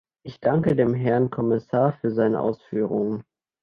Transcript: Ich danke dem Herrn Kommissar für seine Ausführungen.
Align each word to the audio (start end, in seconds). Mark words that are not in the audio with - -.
Ich 0.25 0.39
danke 0.39 0.75
dem 0.75 0.95
Herrn 0.95 1.29
Kommissar 1.29 1.93
für 1.93 2.09
seine 2.09 2.39
Ausführungen. 2.39 3.23